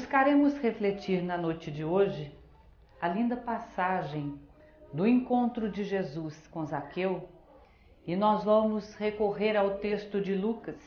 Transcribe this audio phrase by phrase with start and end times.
[0.00, 2.34] Buscaremos refletir na noite de hoje
[3.02, 4.40] a linda passagem
[4.94, 7.28] do encontro de Jesus com Zaqueu
[8.06, 10.80] e nós vamos recorrer ao texto de Lucas,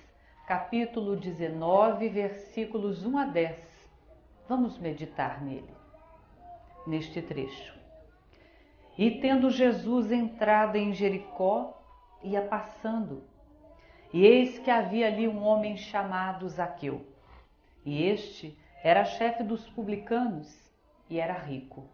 [0.48, 3.92] capítulo 19, versículos 1 a 10.
[4.50, 5.72] Vamos meditar nele,
[6.88, 7.72] neste trecho.
[8.98, 11.80] E tendo Jesus entrado em Jericó,
[12.24, 13.24] ia passando,
[14.12, 17.06] e eis que havia ali um homem chamado Zaqueu,
[17.86, 20.54] e este era chefe dos publicanos
[21.10, 21.86] e era rico.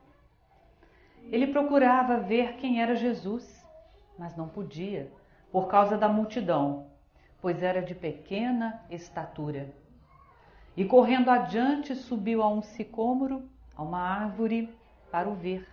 [1.32, 3.64] Ele procurava ver quem era Jesus,
[4.18, 5.12] mas não podia,
[5.52, 6.88] por causa da multidão,
[7.40, 9.72] pois era de pequena estatura.
[10.76, 14.74] E correndo adiante, subiu a um sicômoro, a uma árvore,
[15.12, 15.68] para o ver,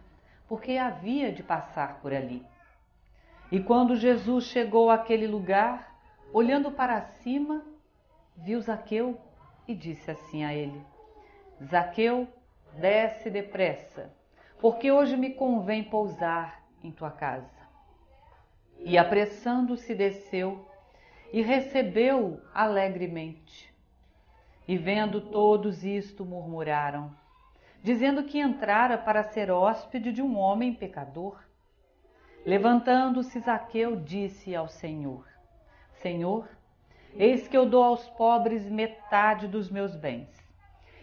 [0.46, 2.44] porque havia de passar por ali.
[3.50, 5.96] E quando Jesus chegou àquele lugar,
[6.32, 7.62] olhando para cima,
[8.36, 9.18] viu Zaqueu
[9.66, 10.84] e disse assim a ele:
[11.64, 12.28] Zaqueu,
[12.74, 14.12] desce depressa,
[14.60, 17.56] porque hoje me convém pousar em tua casa.
[18.78, 20.68] E apressando-se desceu
[21.32, 23.74] e recebeu alegremente.
[24.68, 27.14] E vendo todos isto, murmuraram,
[27.82, 31.40] dizendo que entrara para ser hóspede de um homem pecador.
[32.44, 35.26] Levantando-se Zaqueu, disse ao Senhor:
[35.94, 36.48] Senhor,
[37.14, 40.45] eis que eu dou aos pobres metade dos meus bens.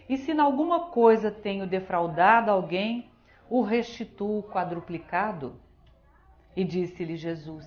[0.08, 3.10] E se em alguma coisa tenho defraudado alguém,
[3.48, 5.60] o restituo quadruplicado?
[6.54, 7.66] E disse-lhe Jesus: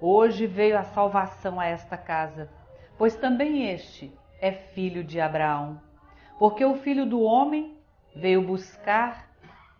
[0.00, 2.50] Hoje veio a salvação a esta casa,
[2.98, 5.80] pois também este é filho de Abraão,
[6.38, 7.78] porque o filho do homem
[8.14, 9.30] veio buscar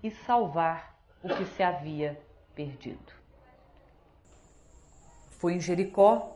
[0.03, 2.21] e salvar o que se havia
[2.55, 3.13] perdido.
[5.39, 6.35] Foi em Jericó,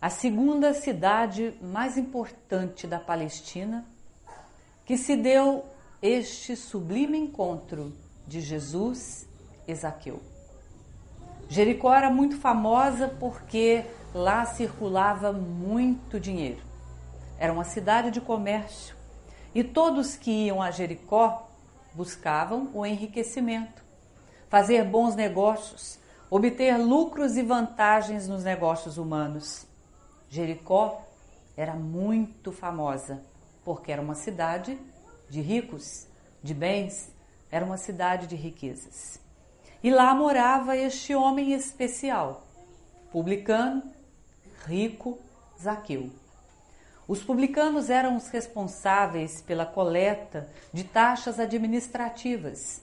[0.00, 3.84] a segunda cidade mais importante da Palestina,
[4.88, 5.66] que se deu
[6.00, 7.92] este sublime encontro
[8.26, 9.28] de Jesus
[9.66, 10.22] e Zaqueu.
[11.46, 13.84] Jericó era muito famosa porque
[14.14, 16.62] lá circulava muito dinheiro.
[17.38, 18.96] Era uma cidade de comércio
[19.54, 21.50] e todos que iam a Jericó
[21.92, 23.84] buscavam o enriquecimento,
[24.48, 25.98] fazer bons negócios,
[26.30, 29.66] obter lucros e vantagens nos negócios humanos.
[30.30, 31.02] Jericó
[31.58, 33.27] era muito famosa
[33.68, 34.78] porque era uma cidade
[35.28, 36.06] de ricos,
[36.42, 37.12] de bens,
[37.50, 39.20] era uma cidade de riquezas.
[39.82, 42.46] E lá morava este homem especial,
[43.12, 43.82] publicano,
[44.64, 45.18] rico,
[45.60, 46.08] Zaqueu.
[47.06, 52.80] Os publicanos eram os responsáveis pela coleta de taxas administrativas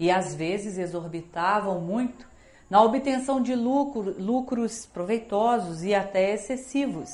[0.00, 2.26] e às vezes exorbitavam muito
[2.70, 7.10] na obtenção de lucro, lucros proveitosos e até excessivos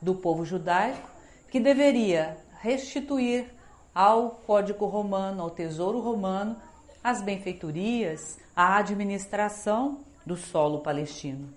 [0.00, 1.17] do povo judaico
[1.50, 3.46] que deveria restituir
[3.94, 6.56] ao Código Romano, ao Tesouro Romano,
[7.02, 11.48] as benfeitorias, a administração do solo palestino.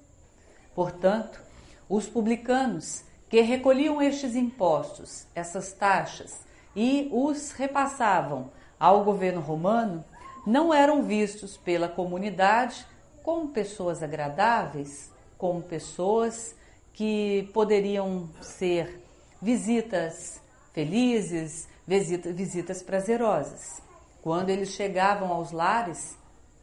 [0.74, 1.41] Portanto,
[1.90, 10.03] os publicanos que recolhiam estes impostos, essas taxas, e os repassavam ao governo romano,
[10.46, 12.85] não eram vistos pela comunidade
[13.22, 16.56] como pessoas agradáveis, como pessoas
[16.94, 19.00] que poderiam ser
[19.41, 20.41] visitas
[20.74, 23.81] felizes, visitas prazerosas.
[24.22, 26.18] Quando eles chegavam aos lares,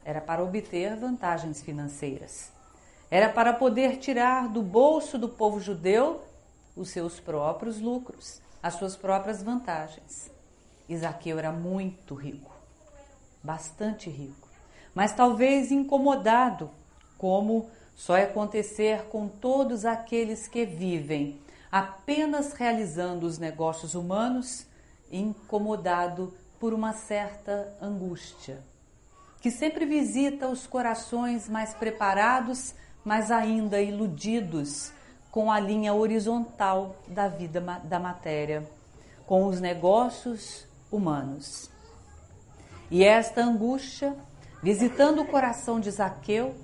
[0.05, 2.53] era para obter vantagens financeiras.
[3.11, 6.23] Era para poder tirar do bolso do povo judeu
[6.77, 10.31] os seus próprios lucros, as suas próprias vantagens.
[10.89, 12.51] Isaqueu era muito rico,
[13.43, 14.49] bastante rico,
[14.95, 16.71] mas talvez incomodado,
[17.19, 21.39] como só é acontecer com todos aqueles que vivem
[21.71, 24.67] apenas realizando os negócios humanos
[25.11, 28.61] incomodado por uma certa angústia,
[29.41, 32.75] que sempre visita os corações mais preparados,
[33.05, 34.93] mas ainda iludidos
[35.31, 38.69] com a linha horizontal da vida da matéria,
[39.27, 41.71] com os negócios humanos.
[42.91, 44.17] E esta angústia,
[44.63, 46.55] visitando o coração de Zaqueu,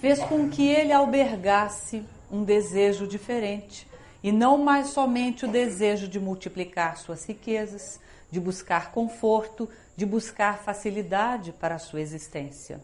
[0.00, 3.89] fez com que ele albergasse um desejo diferente
[4.22, 8.00] e não mais somente o desejo de multiplicar suas riquezas,
[8.30, 12.80] de buscar conforto, de buscar facilidade para a sua existência.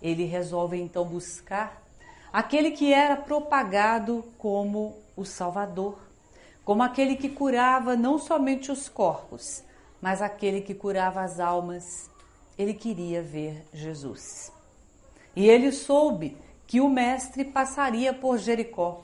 [0.00, 1.82] Ele resolve então buscar
[2.32, 5.98] aquele que era propagado como o Salvador,
[6.64, 9.62] como aquele que curava não somente os corpos,
[10.00, 12.10] mas aquele que curava as almas.
[12.58, 14.52] Ele queria ver Jesus.
[15.34, 16.36] E ele soube
[16.66, 19.02] que o Mestre passaria por Jericó.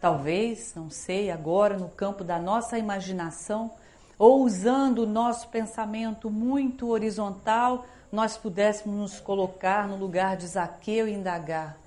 [0.00, 3.70] Talvez, não sei, agora no campo da nossa imaginação,
[4.18, 11.06] ou usando o nosso pensamento muito horizontal, nós pudéssemos nos colocar no lugar de Zaqueu
[11.06, 11.78] e indagar: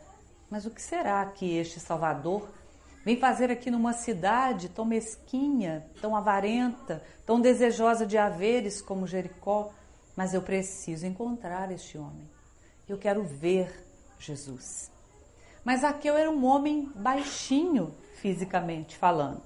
[0.53, 2.47] mas o que será que este Salvador
[3.03, 9.71] vem fazer aqui numa cidade tão mesquinha, tão avarenta, tão desejosa de haveres como Jericó?
[10.15, 12.29] Mas eu preciso encontrar este homem.
[12.87, 13.83] Eu quero ver
[14.19, 14.91] Jesus.
[15.65, 19.43] Mas Zaqueu era um homem baixinho, fisicamente falando.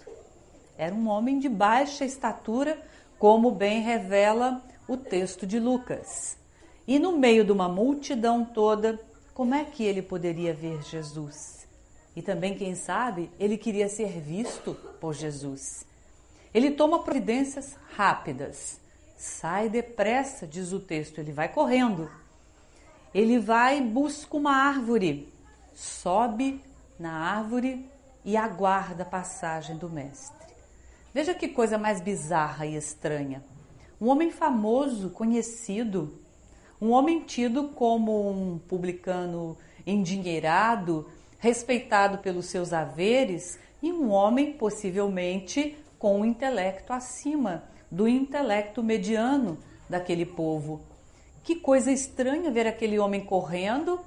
[0.77, 2.79] Era um homem de baixa estatura,
[3.17, 6.37] como bem revela o texto de Lucas.
[6.87, 8.99] E no meio de uma multidão toda,
[9.33, 11.67] como é que ele poderia ver Jesus?
[12.15, 15.85] E também, quem sabe, ele queria ser visto por Jesus.
[16.53, 18.79] Ele toma providências rápidas.
[19.15, 22.09] Sai depressa, diz o texto, ele vai correndo.
[23.13, 25.31] Ele vai busca uma árvore,
[25.75, 26.61] sobe
[26.99, 27.85] na árvore
[28.27, 30.53] e aguarda a passagem do mestre.
[31.13, 33.41] Veja que coisa mais bizarra e estranha.
[34.01, 36.19] Um homem famoso, conhecido,
[36.81, 41.09] um homem tido como um publicano endinheirado,
[41.39, 49.57] respeitado pelos seus haveres, e um homem possivelmente com um intelecto acima do intelecto mediano
[49.89, 50.81] daquele povo.
[51.45, 54.01] Que coisa estranha ver aquele homem correndo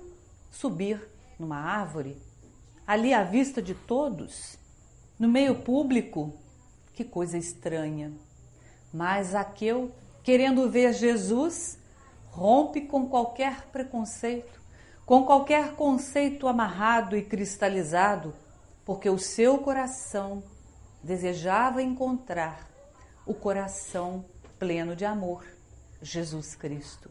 [0.51, 1.01] subir
[1.39, 2.19] numa árvore,
[2.87, 4.59] ali à vista de todos,
[5.19, 6.33] no meio público.
[6.95, 8.13] Que coisa estranha.
[8.93, 9.91] Mas Zaqueu,
[10.23, 11.79] querendo ver Jesus,
[12.29, 14.61] rompe com qualquer preconceito,
[15.07, 18.35] com qualquer conceito amarrado e cristalizado,
[18.85, 20.43] porque o seu coração
[21.03, 22.69] desejava encontrar
[23.27, 24.25] o coração
[24.59, 25.45] pleno de amor,
[26.03, 27.11] Jesus Cristo.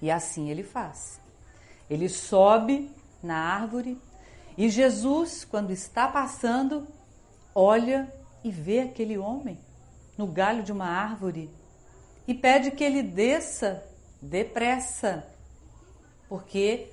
[0.00, 1.20] E assim ele faz.
[1.90, 4.00] Ele sobe na árvore
[4.58, 6.84] e Jesus, quando está passando,
[7.54, 8.12] olha
[8.42, 9.56] e vê aquele homem
[10.16, 11.48] no galho de uma árvore
[12.26, 13.84] e pede que ele desça
[14.20, 15.24] depressa,
[16.28, 16.90] porque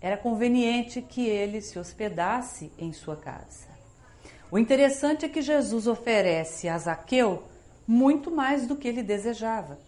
[0.00, 3.68] era conveniente que ele se hospedasse em sua casa.
[4.50, 7.42] O interessante é que Jesus oferece a Zaqueu
[7.86, 9.78] muito mais do que ele desejava.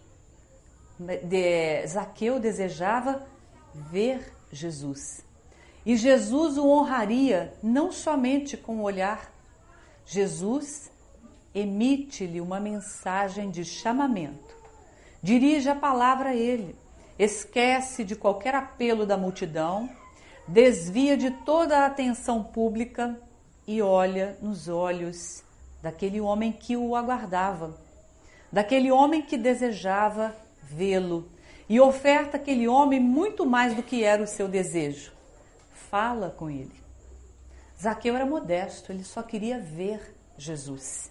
[0.99, 3.25] De, Zaqueu desejava
[3.73, 5.24] ver Jesus.
[5.85, 9.31] E Jesus o honraria não somente com o olhar,
[10.05, 10.91] Jesus
[11.53, 14.55] emite-lhe uma mensagem de chamamento.
[15.21, 16.75] Dirige a palavra a ele,
[17.17, 19.89] esquece de qualquer apelo da multidão,
[20.47, 23.19] desvia de toda a atenção pública
[23.67, 25.43] e olha nos olhos
[25.81, 27.79] daquele homem que o aguardava,
[28.51, 31.29] daquele homem que desejava vê-lo
[31.69, 35.14] e oferta aquele homem muito mais do que era o seu desejo.
[35.95, 36.75] Fala com ele.
[37.81, 41.09] Zaqueu era modesto, ele só queria ver Jesus.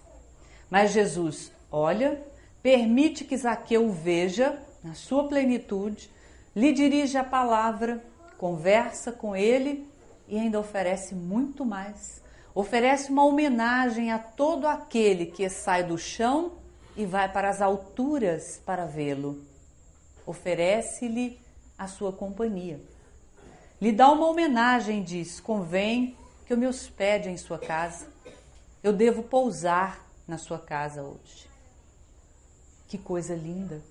[0.69, 2.23] Mas Jesus olha,
[2.61, 6.07] permite que Zaqueu veja na sua plenitude,
[6.55, 7.99] lhe dirige a palavra,
[8.37, 9.89] conversa com ele
[10.27, 12.21] e ainda oferece muito mais.
[12.53, 16.59] Oferece uma homenagem a todo aquele que sai do chão
[16.95, 19.43] e vai para as alturas para vê-lo
[20.27, 21.39] oferece-lhe
[21.75, 22.79] a sua companhia.
[23.85, 28.07] Lhe dá uma homenagem, diz: convém que eu me hospede em sua casa.
[28.81, 31.47] Eu devo pousar na sua casa hoje.
[32.87, 33.83] Que coisa linda!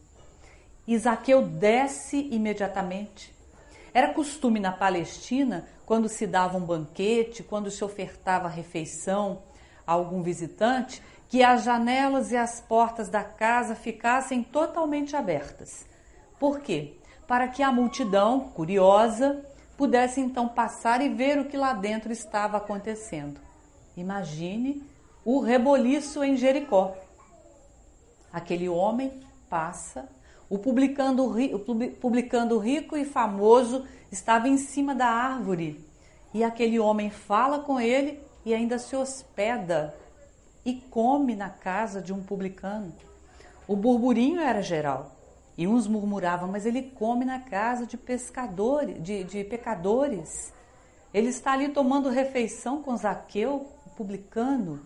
[0.84, 3.32] Isaqueu desce imediatamente.
[3.94, 9.44] Era costume na Palestina, quando se dava um banquete, quando se ofertava refeição
[9.86, 15.86] a algum visitante, que as janelas e as portas da casa ficassem totalmente abertas
[16.44, 16.98] por quê?
[17.26, 19.42] Para que a multidão, curiosa,
[19.76, 23.40] pudesse então passar e ver o que lá dentro estava acontecendo.
[23.96, 24.82] Imagine
[25.24, 26.96] o reboliço em Jericó.
[28.32, 29.12] Aquele homem
[29.48, 30.08] passa,
[30.50, 31.34] o publicando,
[32.00, 35.84] publicando rico e famoso estava em cima da árvore
[36.32, 39.94] e aquele homem fala com ele e ainda se hospeda
[40.64, 42.92] e come na casa de um publicano.
[43.68, 45.13] O burburinho era geral.
[45.56, 50.52] E uns murmuravam, mas ele come na casa de pescadores, de, de pecadores.
[51.12, 54.80] Ele está ali tomando refeição com Zaqueu, publicano.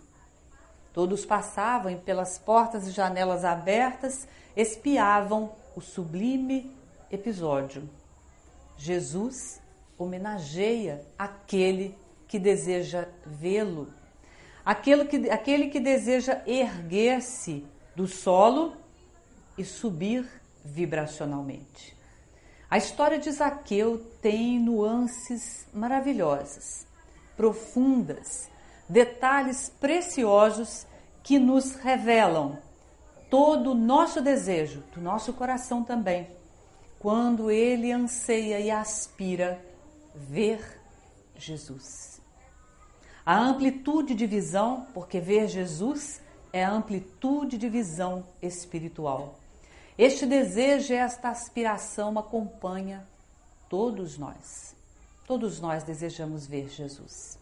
[0.92, 6.75] Todos passavam pelas portas e janelas abertas, espiavam o sublime
[7.10, 7.88] episódio.
[8.76, 9.60] Jesus
[9.96, 11.96] homenageia aquele
[12.26, 13.92] que deseja vê-lo,
[14.64, 18.76] aquele que, aquele que deseja erguer-se do solo
[19.56, 20.28] e subir
[20.72, 21.96] vibracionalmente.
[22.70, 26.87] A história de Zaqueu tem nuances maravilhosas,
[27.37, 28.50] profundas,
[28.88, 30.87] detalhes preciosos
[31.22, 32.58] que nos revelam
[33.30, 36.28] todo o nosso desejo, do nosso coração também,
[36.98, 39.62] quando ele anseia e aspira
[40.14, 40.80] ver
[41.37, 42.20] Jesus.
[43.25, 46.20] A amplitude de visão, porque ver Jesus
[46.52, 49.38] é a amplitude de visão espiritual.
[49.99, 53.05] Este desejo, esta aspiração acompanha
[53.69, 54.76] todos nós.
[55.26, 57.37] Todos nós desejamos ver Jesus.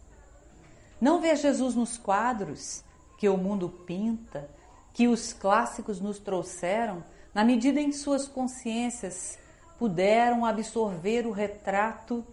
[0.98, 2.82] Não ver Jesus nos quadros
[3.18, 4.48] que o mundo pinta,
[4.94, 9.38] que os clássicos nos trouxeram, na medida em suas consciências
[9.78, 12.24] puderam absorver o retrato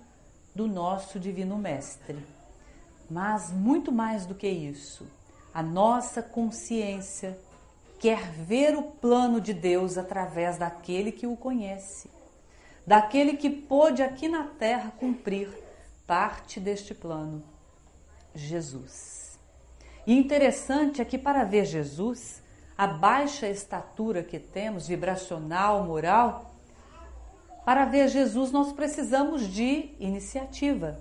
[0.56, 2.26] do nosso Divino Mestre.
[3.10, 5.06] Mas muito mais do que isso,
[5.54, 7.38] a nossa consciência
[8.04, 12.10] quer ver o plano de Deus através daquele que o conhece,
[12.86, 15.48] daquele que pôde aqui na terra cumprir
[16.06, 17.42] parte deste plano,
[18.36, 19.40] Jesus.
[20.06, 22.44] E interessante é que para ver Jesus,
[22.78, 26.54] a baixa estatura que temos, vibracional, moral,
[27.64, 31.00] para ver Jesus nós precisamos de iniciativa.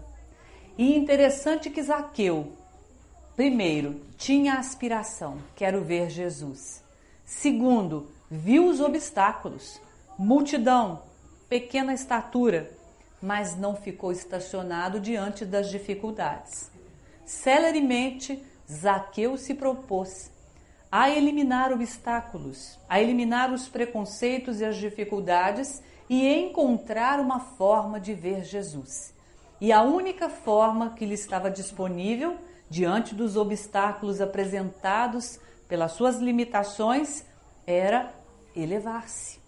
[0.79, 2.53] E interessante que Zaqueu,
[3.35, 6.82] primeiro, tinha aspiração, quero ver Jesus.
[7.25, 9.81] Segundo, viu os obstáculos,
[10.19, 11.03] multidão,
[11.49, 12.71] pequena estatura,
[13.21, 16.71] mas não ficou estacionado diante das dificuldades.
[17.25, 20.31] Celeremente, Zaqueu se propôs
[20.91, 28.13] a eliminar obstáculos, a eliminar os preconceitos e as dificuldades e encontrar uma forma de
[28.13, 29.15] ver Jesus.
[29.59, 32.37] E a única forma que lhe estava disponível
[32.69, 35.39] diante dos obstáculos apresentados
[35.73, 37.25] pelas suas limitações
[37.67, 38.13] era
[38.55, 39.41] elevar-se.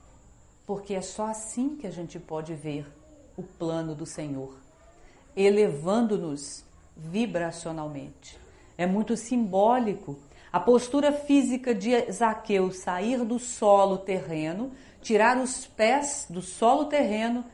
[0.67, 2.91] Porque é só assim que a gente pode ver
[3.37, 4.57] o plano do Senhor,
[5.37, 6.65] elevando-nos
[6.97, 8.39] vibracionalmente.
[8.79, 10.19] É muito simbólico
[10.51, 17.45] a postura física de Zaqueu sair do solo terreno, tirar os pés do solo terreno,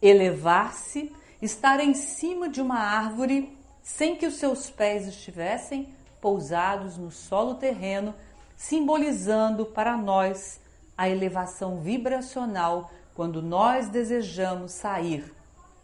[0.00, 1.10] elevar-se,
[1.40, 7.56] estar em cima de uma árvore sem que os seus pés estivessem pousados no solo
[7.56, 8.14] terreno,
[8.56, 10.60] simbolizando para nós
[10.96, 15.34] a elevação vibracional quando nós desejamos sair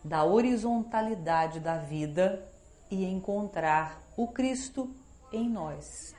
[0.04, 2.48] da horizontalidade da vida
[2.88, 4.88] e encontrar o Cristo
[5.32, 6.14] em nós.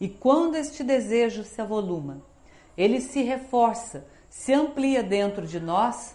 [0.00, 2.22] E quando este desejo se avoluma,
[2.78, 6.14] ele se reforça, se amplia dentro de nós,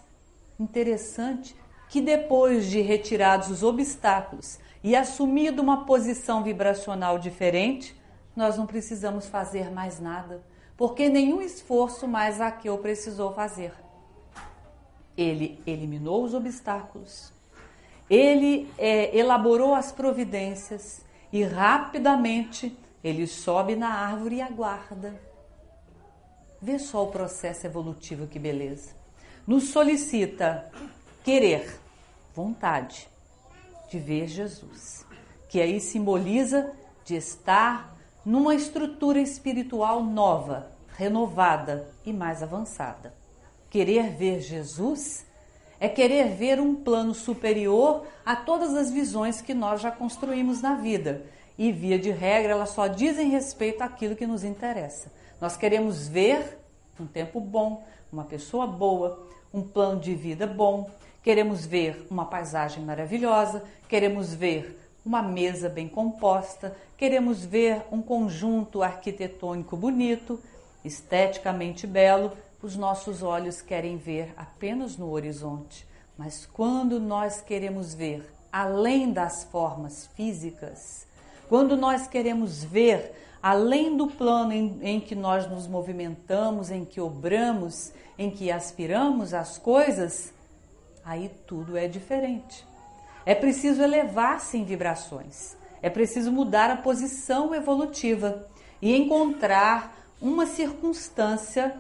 [0.58, 1.56] interessante
[1.90, 7.96] que depois de retirados os obstáculos e assumido uma posição vibracional diferente,
[8.36, 10.44] nós não precisamos fazer mais nada,
[10.76, 13.74] porque nenhum esforço mais Zaqueu precisou fazer.
[15.16, 17.32] Ele eliminou os obstáculos,
[18.10, 25.20] ele é, elaborou as providências e rapidamente ele sobe na árvore e aguarda.
[26.62, 28.96] Vê só o processo evolutivo, que beleza.
[29.48, 30.72] Nos solicita
[31.24, 31.80] querer,
[32.36, 33.11] vontade
[33.92, 35.06] de ver Jesus,
[35.50, 36.72] que aí simboliza
[37.04, 37.94] de estar
[38.26, 43.14] numa estrutura espiritual nova, renovada e mais avançada.
[43.70, 45.26] Querer ver Jesus
[45.78, 50.76] é querer ver um plano superior a todas as visões que nós já construímos na
[50.76, 51.26] vida
[51.58, 55.12] e, via de regra, elas só dizem respeito àquilo que nos interessa.
[55.42, 56.60] Nós queremos ver
[56.98, 60.90] um tempo bom, uma pessoa boa, um plano de vida bom,
[61.24, 68.84] queremos ver uma paisagem maravilhosa, queremos ver uma mesa bem composta, queremos ver um conjunto
[68.84, 70.40] arquitetônico bonito,
[70.84, 72.32] esteticamente belo.
[72.62, 75.88] Os nossos olhos querem ver apenas no horizonte,
[76.18, 81.08] mas quando nós queremos ver além das formas físicas,
[81.50, 87.02] quando nós queremos ver além do plano em, em, que nós nos movimentamos, em que
[87.02, 90.32] obramos, em que aspiramos às coisas,
[91.04, 92.66] aí tudo é diferente.
[93.26, 98.48] É preciso elevar-se em vibrações, é preciso mudar a posição evolutiva
[98.82, 101.80] e encontrar uma circunstância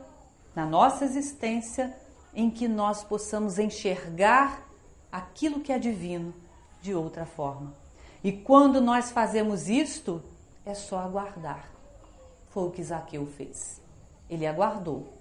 [0.56, 1.96] na nossa existência
[2.34, 4.68] em que nós possamos enxergar
[5.12, 6.34] aquilo que é divino
[6.82, 7.74] de outra forma.
[8.24, 10.22] E quando nós fazemos isto,
[10.66, 11.70] é só aguardar.
[12.50, 13.82] Foi o que Zaqueu fez.
[14.30, 15.12] Ele aguardou.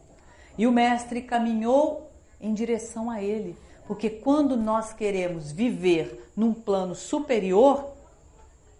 [0.59, 3.57] E o mestre caminhou em direção a ele,
[3.90, 7.92] porque quando nós queremos viver num plano superior,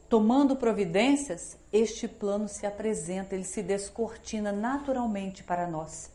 [0.09, 6.12] tomando providências, este plano se apresenta, ele se descortina naturalmente para nós.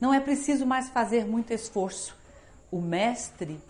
[0.00, 2.16] Não é preciso mais fazer muito esforço.
[2.70, 3.60] O mestre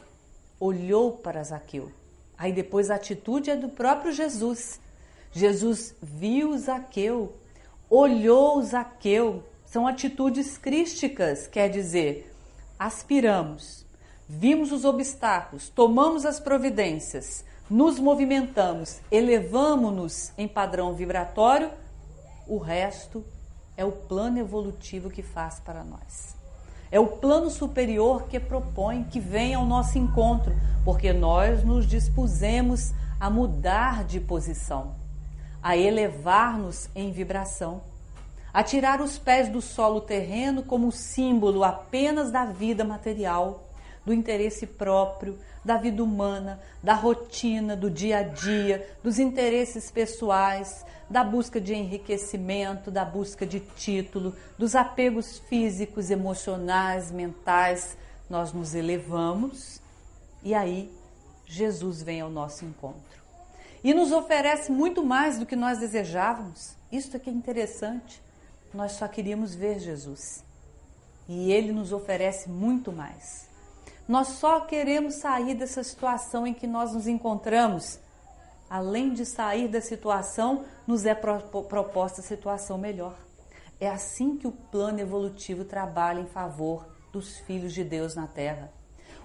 [0.61, 1.91] olhou para Zaqueu
[2.37, 4.79] Aí depois a atitude é do próprio Jesus.
[5.33, 7.39] Jesus viu Zaqueu,
[7.89, 12.31] olhou Zaqueu São atitudes crísticas, quer dizer,
[12.79, 13.88] aspiramos,
[14.29, 21.71] vimos os obstáculos, tomamos as providências, nos movimentamos, elevamos-nos em padrão vibratório,
[22.47, 23.25] o resto
[23.77, 26.37] é o plano evolutivo que faz para nós.
[26.91, 30.55] É o plano superior que propõe que venha ao nosso encontro,
[30.85, 34.95] porque nós nos dispusemos a mudar de posição,
[35.63, 37.83] a elevar-nos em vibração,
[38.53, 43.68] a tirar os pés do solo terreno como símbolo apenas da vida material,
[44.09, 50.83] do interesse próprio, da vida humana, da rotina, do dia a dia, dos interesses pessoais,
[51.11, 57.99] da busca de enriquecimento, da busca de título, dos apegos físicos, emocionais, mentais,
[58.31, 59.79] nós nos elevamos
[60.43, 60.91] e aí
[61.45, 63.19] Jesus vem ao nosso encontro.
[63.85, 66.77] E nos oferece muito mais do que nós desejávamos.
[66.91, 68.23] Isso é que é interessante.
[68.73, 70.43] Nós só queríamos ver Jesus.
[71.29, 73.48] E ele nos oferece muito mais.
[74.09, 78.01] Nós só queremos sair dessa situação em que nós nos encontramos
[78.69, 83.17] além de sair da situação, nos é proposta situação melhor.
[83.81, 88.71] É assim que o plano evolutivo trabalha em favor dos filhos de Deus na Terra.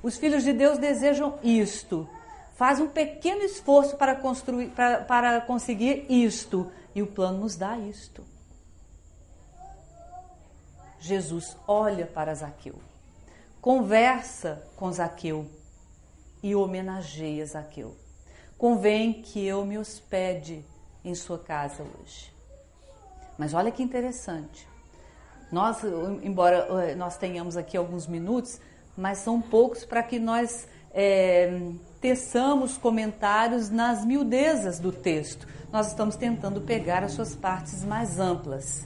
[0.01, 2.07] Os filhos de Deus desejam isto,
[2.53, 7.77] faz um pequeno esforço para, construir, para, para conseguir isto, e o plano nos dá
[7.77, 8.23] isto.
[10.99, 12.75] Jesus olha para Zaqueu,
[13.63, 15.47] conversa com Zaqueu
[16.43, 17.95] e homenageia Zaqueu
[18.57, 20.65] convém que eu me hospede
[21.03, 22.29] em sua casa hoje.
[23.37, 24.67] Mas olha que interessante.
[25.49, 25.77] Nós,
[26.21, 28.59] embora eh, nós tenhamos aqui alguns minutos,
[28.97, 31.61] mas são poucos para que nós é,
[31.99, 35.47] teçamos comentários nas miudezas do texto.
[35.71, 38.85] Nós estamos tentando pegar as suas partes mais amplas.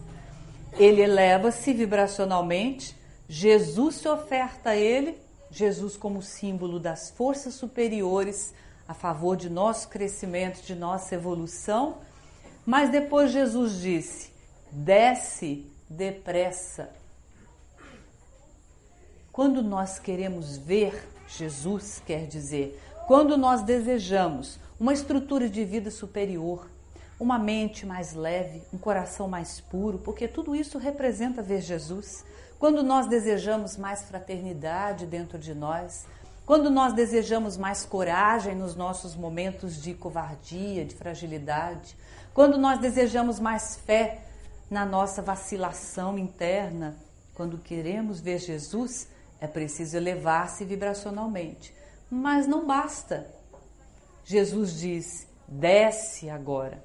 [0.74, 2.97] Ele eleva-se vibracionalmente,
[3.30, 5.18] Jesus se oferta a ele,
[5.52, 8.54] Jesus como símbolo das forças superiores
[8.88, 11.98] a favor de nosso crescimento, de nossa evolução.
[12.66, 14.32] Mas depois Jesus disse:
[14.72, 16.90] desce depressa.
[19.32, 26.68] Quando nós queremos ver Jesus, quer dizer, quando nós desejamos uma estrutura de vida superior,
[27.20, 32.24] uma mente mais leve, um coração mais puro, porque tudo isso representa ver Jesus.
[32.60, 36.06] Quando nós desejamos mais fraternidade dentro de nós,
[36.46, 41.96] quando nós desejamos mais coragem nos nossos momentos de covardia, de fragilidade,
[42.34, 44.24] quando nós desejamos mais fé
[44.70, 46.96] na nossa vacilação interna,
[47.34, 49.08] quando queremos ver Jesus,
[49.40, 51.74] é preciso elevar-se vibracionalmente.
[52.10, 53.28] Mas não basta.
[54.24, 56.84] Jesus diz: desce agora.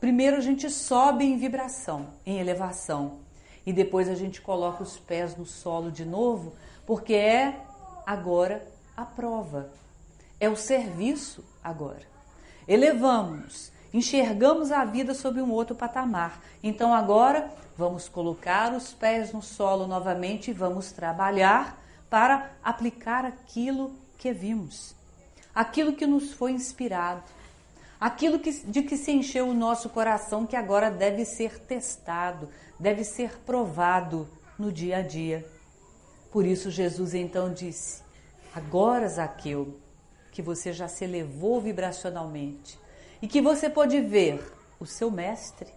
[0.00, 3.20] Primeiro a gente sobe em vibração, em elevação,
[3.64, 6.54] e depois a gente coloca os pés no solo de novo,
[6.86, 7.60] porque é
[8.06, 9.70] agora a prova.
[10.40, 12.02] É o serviço agora.
[12.66, 16.40] Elevamos, enxergamos a vida sob um outro patamar.
[16.62, 23.94] Então agora vamos colocar os pés no solo novamente e vamos trabalhar para aplicar aquilo
[24.18, 24.94] que vimos,
[25.54, 27.22] aquilo que nos foi inspirado,
[28.02, 33.04] aquilo que, de que se encheu o nosso coração que agora deve ser testado, deve
[33.04, 35.46] ser provado no dia a dia.
[36.32, 38.02] Por isso Jesus então disse:
[38.52, 39.78] Agora, Zaqueu,
[40.32, 42.76] que você já se elevou vibracionalmente
[43.22, 45.72] e que você pode ver o seu mestre,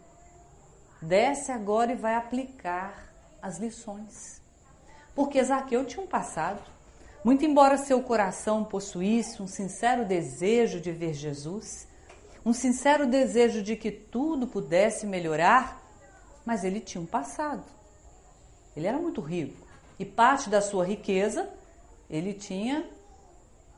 [1.00, 4.42] desce agora e vai aplicar as lições.
[5.14, 6.74] Porque Zaqueu tinha um passado.
[7.24, 11.88] Muito embora seu coração possuísse um sincero desejo de ver Jesus,
[12.46, 15.82] um sincero desejo de que tudo pudesse melhorar,
[16.46, 17.64] mas ele tinha um passado.
[18.76, 19.66] Ele era muito rico
[19.98, 21.50] e parte da sua riqueza
[22.10, 22.88] ele tinha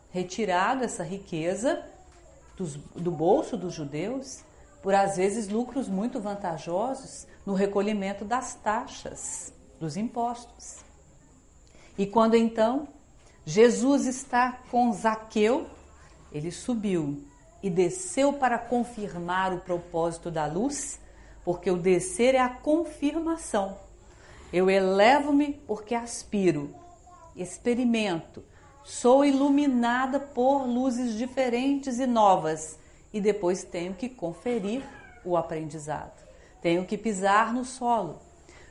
[0.10, 1.84] retirado essa riqueza
[2.58, 4.44] dos, do bolso dos judeus
[4.82, 10.78] por às vezes lucros muito vantajosos no recolhimento das taxas, dos impostos.
[11.98, 12.88] E quando então
[13.46, 15.68] Jesus está com Zaqueu,
[16.32, 17.24] ele subiu
[17.62, 21.00] e desceu para confirmar o propósito da luz,
[21.44, 23.78] porque o descer é a confirmação.
[24.52, 26.74] Eu elevo-me porque aspiro
[27.36, 28.44] experimento,
[28.84, 32.80] sou iluminada por luzes diferentes e novas
[33.14, 34.84] e depois tenho que conferir
[35.24, 36.26] o aprendizado.
[36.62, 38.20] Tenho que pisar no solo.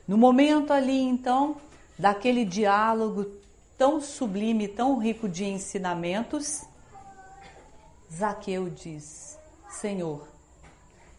[0.07, 1.57] No momento ali, então,
[1.97, 3.25] daquele diálogo
[3.77, 6.63] tão sublime, tão rico de ensinamentos,
[8.13, 9.37] Zaqueu diz:
[9.69, 10.27] Senhor,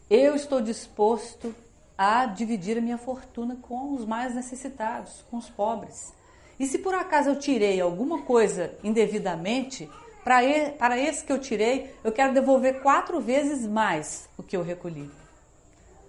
[0.09, 1.53] eu estou disposto
[1.97, 6.13] a dividir a minha fortuna com os mais necessitados, com os pobres.
[6.59, 9.89] E se por acaso eu tirei alguma coisa indevidamente,
[10.23, 15.09] para esse que eu tirei, eu quero devolver quatro vezes mais o que eu recolhi.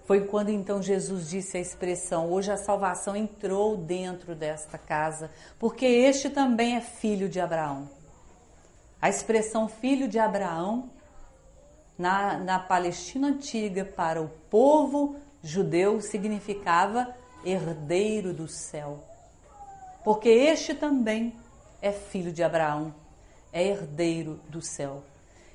[0.05, 5.85] Foi quando então Jesus disse a expressão: Hoje a salvação entrou dentro desta casa, porque
[5.85, 8.00] este também é filho de Abraão.
[9.01, 10.91] A expressão filho de Abraão,
[11.97, 19.03] na, na Palestina antiga, para o povo judeu, significava herdeiro do céu.
[20.03, 21.35] Porque este também
[21.81, 22.93] é filho de Abraão,
[23.51, 25.03] é herdeiro do céu.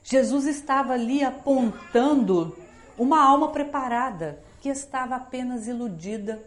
[0.02, 2.56] Jesus estava ali apontando
[2.98, 6.42] uma alma preparada que estava apenas iludida.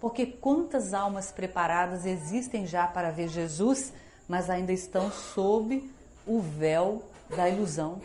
[0.00, 3.92] Porque quantas almas preparadas existem já para ver Jesus,
[4.26, 5.94] mas ainda estão sob
[6.26, 7.02] o véu
[7.34, 8.00] da ilusão.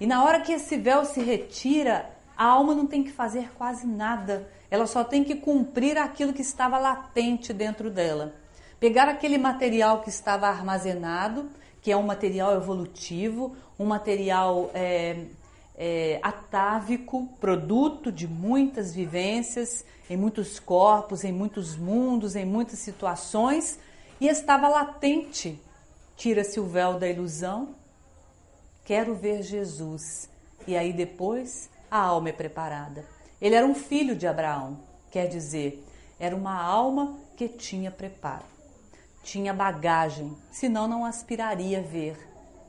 [0.00, 3.86] E na hora que esse véu se retira, a alma não tem que fazer quase
[3.86, 4.48] nada.
[4.70, 8.34] Ela só tem que cumprir aquilo que estava latente dentro dela.
[8.80, 11.48] Pegar aquele material que estava armazenado,
[11.80, 15.24] que é um material evolutivo, um material é,
[15.76, 23.78] é, atávico, produto de muitas vivências, em muitos corpos, em muitos mundos, em muitas situações,
[24.20, 25.60] e estava latente.
[26.16, 27.74] Tira-se o véu da ilusão,
[28.84, 30.28] quero ver Jesus.
[30.66, 33.04] E aí depois a alma é preparada.
[33.40, 35.84] Ele era um filho de Abraão, quer dizer,
[36.18, 38.44] era uma alma que tinha preparo,
[39.24, 42.16] tinha bagagem, senão não aspiraria a ver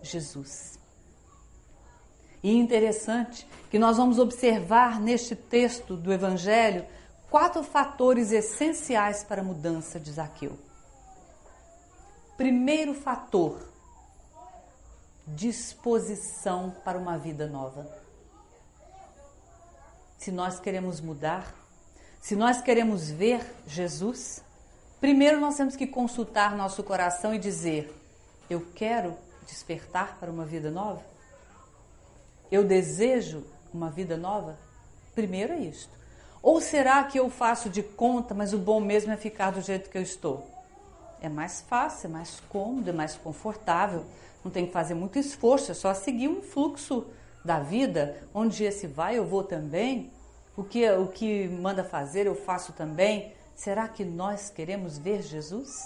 [0.01, 0.79] Jesus.
[2.41, 6.85] E interessante que nós vamos observar neste texto do Evangelho
[7.29, 10.57] quatro fatores essenciais para a mudança de Zaqueu.
[12.37, 13.61] Primeiro fator,
[15.27, 17.87] disposição para uma vida nova.
[20.17, 21.53] Se nós queremos mudar,
[22.19, 24.43] se nós queremos ver Jesus,
[24.99, 27.93] primeiro nós temos que consultar nosso coração e dizer:
[28.49, 29.15] Eu quero
[29.45, 31.03] despertar para uma vida nova?
[32.51, 34.57] Eu desejo uma vida nova?
[35.13, 35.91] Primeiro é isto.
[36.41, 39.89] Ou será que eu faço de conta, mas o bom mesmo é ficar do jeito
[39.89, 40.52] que eu estou?
[41.23, 44.05] É mais fácil, é mais cômodo, é mais confortável.
[44.43, 47.07] Não tem que fazer muito esforço, é só seguir um fluxo
[47.43, 50.11] da vida, onde esse vai, eu vou também.
[50.55, 53.33] O que, o que manda fazer, eu faço também.
[53.55, 55.81] Será que nós queremos ver Jesus?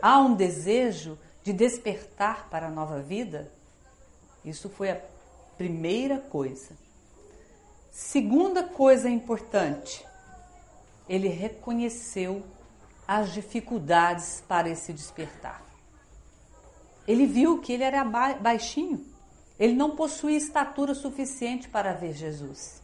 [0.00, 3.52] Há um desejo de despertar para a nova vida?
[4.42, 5.00] Isso foi a
[5.58, 6.70] Primeira coisa.
[7.90, 10.06] Segunda coisa importante,
[11.08, 12.44] ele reconheceu
[13.08, 15.64] as dificuldades para esse despertar.
[17.06, 19.02] Ele viu que ele era baixinho,
[19.58, 22.82] ele não possuía estatura suficiente para ver Jesus.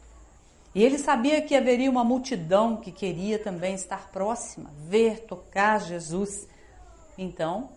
[0.75, 6.49] E ele sabia que haveria uma multidão que queria também estar próxima, ver, tocar Jesus.
[7.19, 7.69] Então,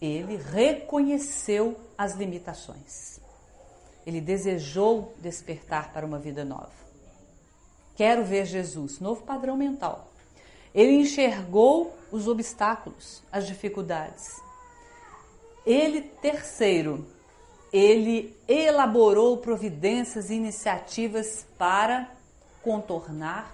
[0.00, 3.20] ele reconheceu as limitações.
[4.06, 6.72] Ele desejou despertar para uma vida nova.
[7.96, 10.11] Quero ver Jesus, novo padrão mental.
[10.74, 14.40] Ele enxergou os obstáculos, as dificuldades.
[15.66, 17.06] Ele, terceiro,
[17.72, 22.10] ele elaborou providências e iniciativas para
[22.62, 23.52] contornar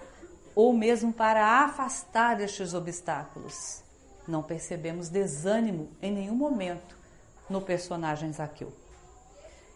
[0.55, 3.81] ou mesmo para afastar estes obstáculos.
[4.27, 6.97] Não percebemos desânimo em nenhum momento
[7.49, 8.71] no personagem Zaqueu.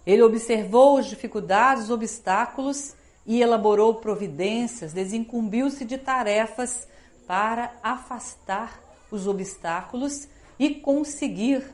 [0.06, 2.94] Ele observou as dificuldades, os obstáculos
[3.26, 6.88] e elaborou providências, desincumbiu-se de tarefas
[7.34, 10.28] para afastar os obstáculos
[10.60, 11.68] e conseguir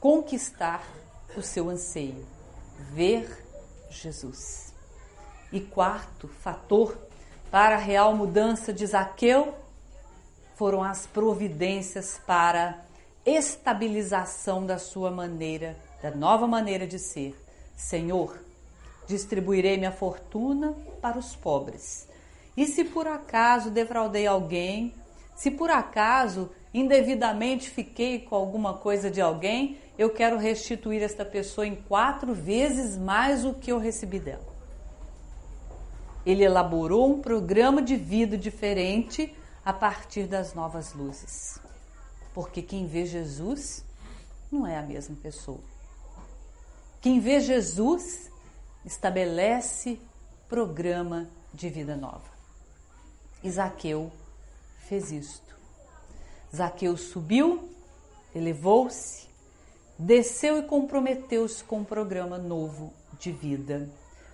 [0.00, 0.82] conquistar
[1.36, 2.26] o seu anseio,
[2.90, 3.28] ver
[3.90, 4.72] Jesus.
[5.52, 6.96] E quarto fator
[7.50, 9.54] para a real mudança de Zaqueu
[10.56, 12.82] foram as providências para
[13.26, 17.38] estabilização da sua maneira da nova maneira de ser.
[17.76, 18.42] Senhor,
[19.06, 22.08] distribuirei minha fortuna para os pobres.
[22.56, 24.94] E se por acaso defraudei alguém,
[25.34, 31.66] se por acaso indevidamente fiquei com alguma coisa de alguém, eu quero restituir esta pessoa
[31.66, 34.48] em quatro vezes mais o que eu recebi dela.
[36.24, 39.34] Ele elaborou um programa de vida diferente
[39.64, 41.58] a partir das novas luzes.
[42.34, 43.84] Porque quem vê Jesus
[44.50, 45.60] não é a mesma pessoa.
[47.00, 48.30] Quem vê Jesus
[48.84, 50.00] estabelece
[50.48, 52.29] programa de vida nova.
[53.42, 54.10] E Zaqueu
[54.88, 55.56] fez isto.
[56.54, 57.70] Zaqueu subiu,
[58.34, 59.28] elevou-se,
[59.98, 63.88] desceu e comprometeu-se com um programa novo de vida.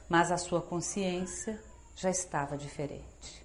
[0.08, 1.60] Mas a sua consciência
[1.94, 3.44] já estava diferente.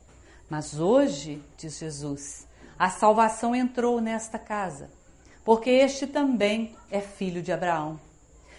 [0.49, 2.47] Mas hoje, diz Jesus,
[2.77, 4.89] a salvação entrou nesta casa,
[5.43, 7.99] porque este também é filho de Abraão.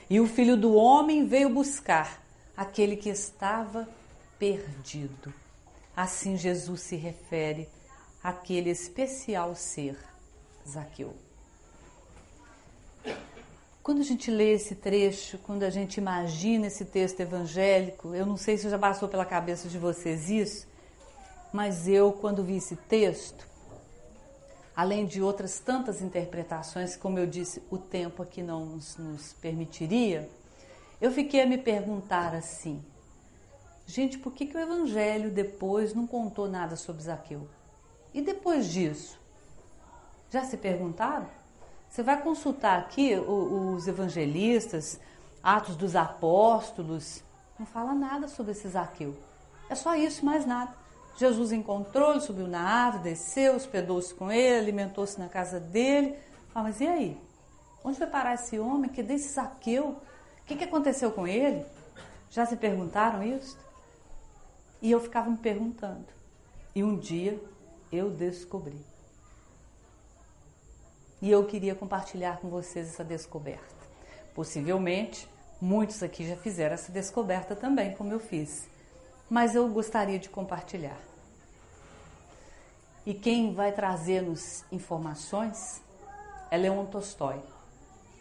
[0.08, 2.22] E o filho do homem veio buscar
[2.56, 3.88] aquele que estava
[4.38, 5.32] perdido.
[5.96, 7.68] Assim Jesus se refere
[8.22, 9.98] àquele especial ser,
[10.66, 11.14] Zaqueu.
[13.82, 18.36] Quando a gente lê esse trecho, quando a gente imagina esse texto evangélico, eu não
[18.36, 20.68] sei se já passou pela cabeça de vocês isso,
[21.52, 23.46] mas eu, quando vi esse texto,
[24.74, 30.30] além de outras tantas interpretações, como eu disse, o tempo aqui não nos, nos permitiria,
[31.00, 32.82] eu fiquei a me perguntar assim:
[33.92, 37.46] gente, por que, que o Evangelho depois não contou nada sobre Zaqueu?
[38.14, 39.20] E depois disso?
[40.30, 41.26] Já se perguntaram?
[41.90, 44.98] Você vai consultar aqui os evangelistas,
[45.42, 47.22] Atos dos Apóstolos,
[47.58, 49.14] não fala nada sobre esse Zaqueu.
[49.68, 50.72] É só isso, mais nada.
[51.18, 56.16] Jesus encontrou, ele subiu na árvore, desceu, hospedou-se com ele, alimentou-se na casa dele.
[56.54, 57.20] Mas e aí?
[57.84, 58.90] Onde foi parar esse homem?
[58.90, 59.88] Que desse Zaqueu?
[59.88, 61.66] O que, que aconteceu com ele?
[62.30, 63.58] Já se perguntaram isso?
[64.82, 66.06] E eu ficava me perguntando.
[66.74, 67.40] E um dia
[67.92, 68.84] eu descobri.
[71.20, 73.62] E eu queria compartilhar com vocês essa descoberta.
[74.34, 75.28] Possivelmente,
[75.60, 78.66] muitos aqui já fizeram essa descoberta também, como eu fiz.
[79.30, 80.98] Mas eu gostaria de compartilhar.
[83.06, 85.80] E quem vai trazer-nos informações
[86.50, 87.40] é Leon Tolstói,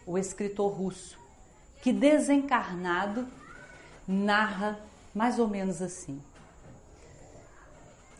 [0.06, 1.18] o escritor russo,
[1.82, 3.26] que desencarnado
[4.06, 4.78] narra
[5.14, 6.22] mais ou menos assim.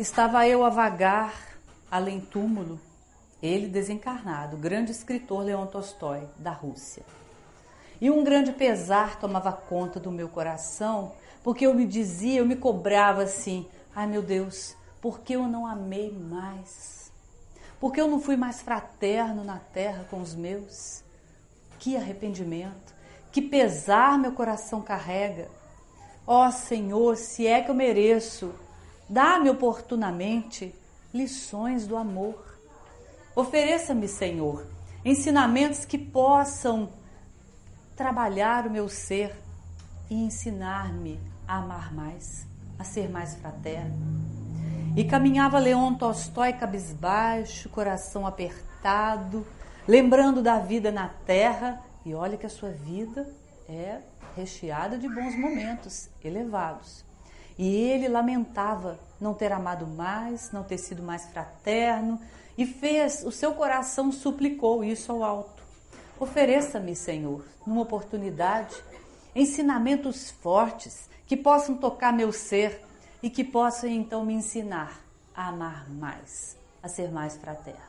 [0.02, 1.32] Estava eu a vagar
[1.88, 2.80] além túmulo
[3.40, 7.04] ele desencarnado, grande escritor Leon Tolstói, da Rússia.
[8.00, 11.12] E um grande pesar tomava conta do meu coração,
[11.44, 15.64] porque eu me dizia, eu me cobrava assim: ai meu Deus, por que eu não
[15.64, 17.12] amei mais?
[17.78, 21.04] Por que eu não fui mais fraterno na terra com os meus?
[21.78, 22.92] Que arrependimento,
[23.30, 25.48] que pesar meu coração carrega.
[26.26, 28.52] Ó oh, Senhor, se é que eu mereço,
[29.08, 30.74] dá-me oportunamente
[31.12, 32.52] lições do amor
[33.34, 34.66] Ofereça-me, Senhor,
[35.02, 36.90] ensinamentos que possam
[37.96, 39.34] trabalhar o meu ser
[40.10, 42.46] e ensinar-me a amar mais,
[42.78, 43.96] a ser mais fraterno.
[44.94, 49.46] E caminhava Leon Tolstói cabisbaixo, coração apertado,
[49.88, 53.34] lembrando da vida na terra, e olha que a sua vida
[53.66, 54.00] é
[54.36, 57.02] recheada de bons momentos elevados.
[57.62, 62.20] E ele lamentava não ter amado mais, não ter sido mais fraterno,
[62.59, 65.62] e fez, o seu coração suplicou isso ao alto.
[66.18, 68.75] Ofereça-me, Senhor, numa oportunidade,
[69.33, 72.85] ensinamentos fortes que possam tocar meu ser
[73.22, 75.01] e que possam então me ensinar
[75.33, 77.81] a amar mais, a ser mais fraterno.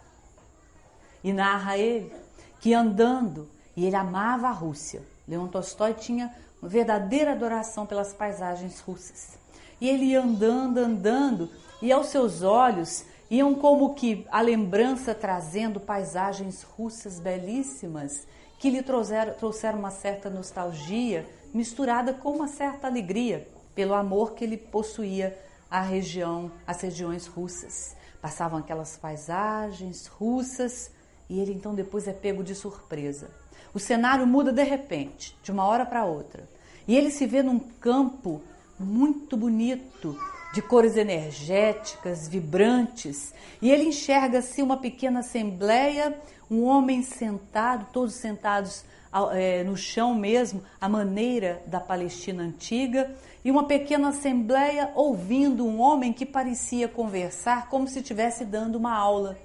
[1.24, 2.14] E narra ele
[2.62, 5.02] que andando, e ele amava a Rússia.
[5.28, 6.32] Leon Tolstói tinha
[6.62, 9.42] uma verdadeira adoração pelas paisagens russas.
[9.84, 11.50] E ele ia andando, andando,
[11.82, 18.26] e aos seus olhos iam como que a lembrança trazendo paisagens russas belíssimas
[18.58, 24.46] que lhe trouxeram, trouxeram uma certa nostalgia misturada com uma certa alegria pelo amor que
[24.46, 25.38] ele possuía
[25.70, 27.94] à região, às regiões russas.
[28.22, 30.92] Passavam aquelas paisagens russas
[31.30, 33.30] e ele então depois é pego de surpresa.
[33.74, 36.48] O cenário muda de repente, de uma hora para outra.
[36.88, 38.42] E ele se vê num campo
[38.84, 40.18] muito bonito,
[40.54, 46.16] de cores energéticas, vibrantes, e ele enxerga assim uma pequena assembleia,
[46.50, 48.86] um homem sentado, todos sentados
[49.32, 55.82] é, no chão mesmo, a maneira da Palestina antiga, e uma pequena assembleia ouvindo um
[55.82, 59.38] homem que parecia conversar como se estivesse dando uma aula.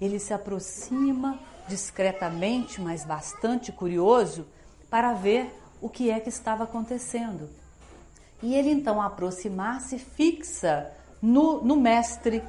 [0.00, 4.46] Ele se aproxima discretamente, mas bastante curioso,
[4.90, 7.48] para ver o que é que estava acontecendo.
[8.44, 12.42] E ele então, aproximar-se, fixa no, no mestre,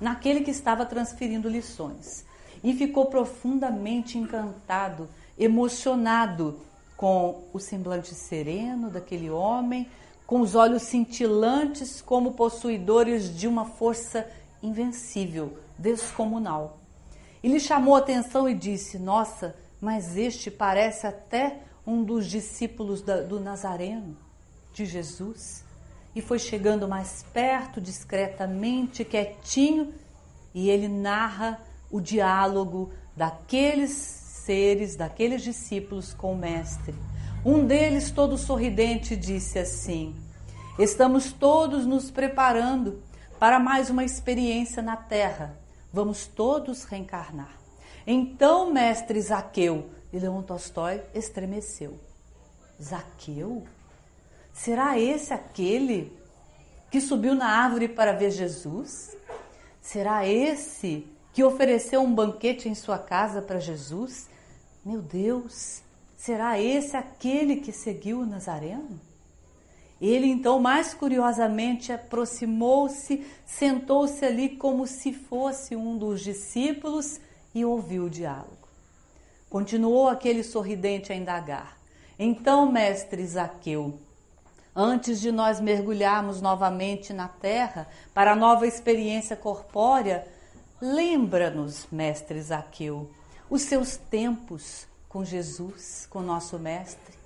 [0.00, 2.24] naquele que estava transferindo lições.
[2.64, 6.58] E ficou profundamente encantado, emocionado
[6.96, 9.88] com o semblante sereno daquele homem,
[10.26, 14.28] com os olhos cintilantes como possuidores de uma força
[14.60, 16.80] invencível, descomunal.
[17.40, 23.00] E lhe chamou a atenção e disse: Nossa, mas este parece até um dos discípulos
[23.00, 24.25] do Nazareno
[24.76, 25.64] de Jesus
[26.14, 29.94] e foi chegando mais perto, discretamente, quietinho,
[30.54, 31.60] e ele narra
[31.90, 36.94] o diálogo daqueles seres, daqueles discípulos com o Mestre.
[37.44, 40.14] Um deles, todo sorridente, disse assim:
[40.78, 43.02] Estamos todos nos preparando
[43.38, 45.58] para mais uma experiência na Terra.
[45.92, 47.56] Vamos todos reencarnar.
[48.06, 51.98] Então, mestre Zaqueu, e Leon Tolstói estremeceu.
[52.82, 53.64] Zaqueu?
[54.56, 56.10] Será esse aquele
[56.90, 59.14] que subiu na árvore para ver Jesus?
[59.82, 64.28] Será esse que ofereceu um banquete em sua casa para Jesus?
[64.82, 65.82] Meu Deus,
[66.16, 68.98] será esse aquele que seguiu o Nazareno?
[70.00, 77.20] Ele então, mais curiosamente, aproximou-se, sentou-se ali como se fosse um dos discípulos
[77.54, 78.68] e ouviu o diálogo.
[79.50, 81.78] Continuou aquele sorridente a indagar.
[82.18, 84.00] Então, mestre Zaqueu,
[84.76, 90.26] antes de nós mergulharmos novamente na terra para a nova experiência corpórea,
[90.80, 93.10] lembra-nos, mestre Zaqueu,
[93.48, 97.16] os seus tempos com Jesus, com nosso mestre.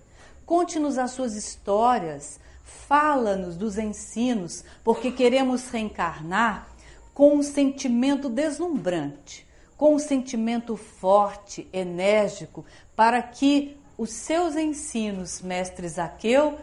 [0.46, 2.38] Conte-nos as suas histórias,
[2.70, 6.68] Fala-nos dos ensinos, porque queremos reencarnar
[7.12, 15.88] com um sentimento deslumbrante, com um sentimento forte, enérgico, para que os seus ensinos, mestre
[15.88, 16.58] Zaqueu,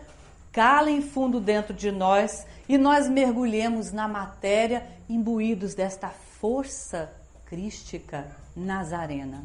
[0.57, 7.13] calem fundo dentro de nós e nós mergulhemos na matéria imbuídos desta força
[7.45, 9.43] crística nazarena.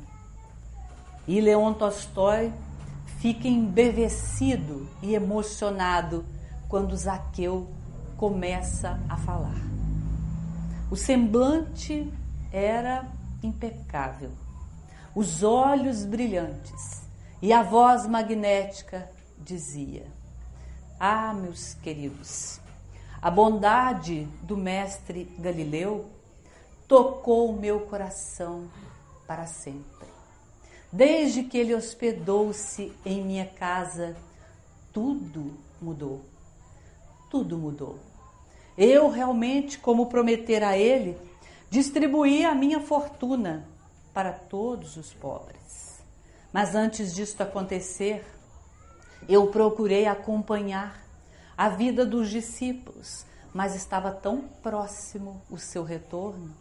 [1.28, 2.50] E Leon Tolstói
[3.18, 6.24] fica embevecido e emocionado
[6.66, 7.68] quando Zaqueu
[8.16, 9.60] começa a falar.
[10.90, 12.10] O semblante
[12.50, 13.06] era
[13.42, 14.30] impecável,
[15.14, 17.02] os olhos brilhantes
[17.42, 20.06] e a voz magnética dizia:
[21.04, 22.60] Ah, meus queridos,
[23.20, 26.06] a bondade do mestre Galileu
[26.86, 28.70] tocou o meu coração
[29.26, 30.06] para sempre.
[30.92, 34.16] Desde que ele hospedou-se em minha casa,
[34.92, 36.22] tudo mudou
[37.32, 37.98] tudo mudou.
[38.76, 41.16] Eu realmente, como prometer a ele,
[41.70, 43.66] distribuí a minha fortuna
[44.12, 46.02] para todos os pobres.
[46.52, 48.22] Mas antes disto acontecer,
[49.28, 51.02] eu procurei acompanhar
[51.56, 56.54] a vida dos discípulos, mas estava tão próximo o seu retorno.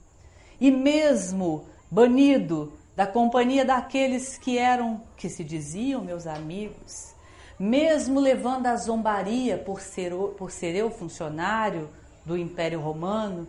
[0.59, 7.13] E mesmo banido da companhia daqueles que eram, que se diziam meus amigos,
[7.57, 11.89] mesmo levando a zombaria por ser, por ser eu funcionário
[12.25, 13.47] do Império Romano,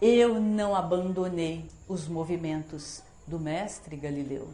[0.00, 4.48] eu não abandonei os movimentos do mestre Galileu.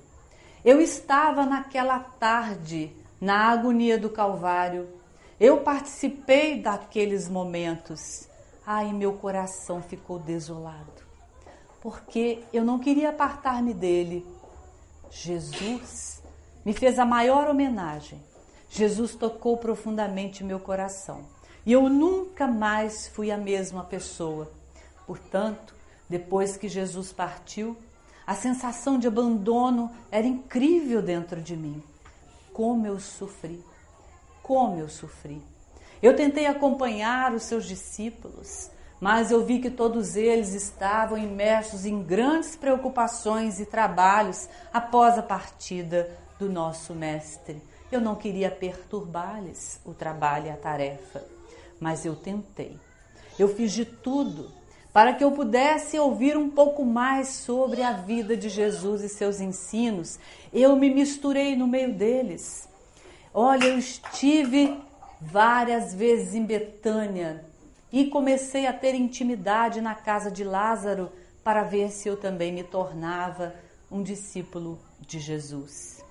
[0.65, 4.89] Eu estava naquela tarde na agonia do Calvário.
[5.39, 8.29] Eu participei daqueles momentos.
[8.67, 11.03] Ai, meu coração ficou desolado,
[11.81, 14.27] porque eu não queria apartar-me dele.
[15.11, 16.23] Jesus
[16.65, 18.21] me fez a maior homenagem
[18.71, 21.23] Jesus tocou profundamente meu coração
[21.65, 24.51] e eu nunca mais fui a mesma pessoa.
[25.07, 25.75] Portanto,
[26.09, 27.77] depois que Jesus partiu,
[28.27, 31.83] a sensação de abandono era incrível dentro de mim.
[32.59, 33.65] Como eu sofri,
[34.43, 35.41] como eu sofri.
[36.03, 38.69] Eu tentei acompanhar os seus discípulos,
[39.01, 45.23] mas eu vi que todos eles estavam imersos em grandes preocupações e trabalhos após a
[45.23, 47.63] partida do nosso Mestre.
[47.93, 51.25] Eu não queria perturbar-lhes o trabalho e a tarefa,
[51.79, 52.77] mas eu tentei.
[53.39, 54.51] Eu fiz de tudo
[54.93, 59.41] para que eu pudesse ouvir um pouco mais sobre a vida de Jesus e seus
[59.41, 60.19] ensinos.
[60.53, 62.69] Eu me misturei no meio deles.
[63.33, 64.77] Olha, eu estive
[65.21, 67.45] várias vezes em Betânia
[67.93, 71.11] e comecei a ter intimidade na casa de Lázaro
[71.43, 73.55] para ver se eu também me tornava
[73.91, 76.05] um discípulo de Jesus.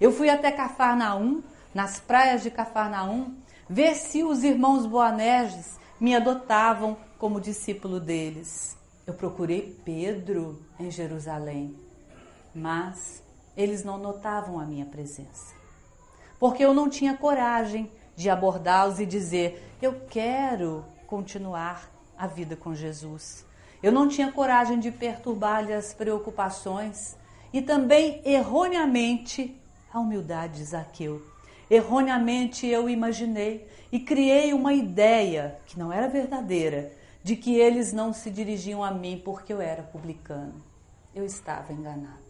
[0.00, 1.42] Eu fui até Cafarnaum,
[1.74, 3.34] nas praias de Cafarnaum,
[3.68, 8.76] ver se os irmãos Boanerges me adotavam como discípulo deles.
[9.06, 11.74] Eu procurei Pedro em Jerusalém,
[12.54, 13.22] mas
[13.56, 15.54] eles não notavam a minha presença.
[16.38, 22.74] Porque eu não tinha coragem de abordá-los e dizer: Eu quero continuar a vida com
[22.74, 23.46] Jesus.
[23.82, 27.16] Eu não tinha coragem de perturbar-lhe as preocupações
[27.50, 29.58] e também erroneamente
[29.90, 31.33] a humildade de Zaqueu.
[31.70, 36.92] Erroneamente eu imaginei e criei uma ideia, que não era verdadeira,
[37.22, 40.54] de que eles não se dirigiam a mim porque eu era publicano.
[41.14, 42.24] Eu estava enganado.